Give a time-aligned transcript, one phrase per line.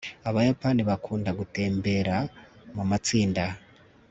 [0.29, 2.15] abayapani bakunda gutembera
[2.75, 3.45] mumatsinda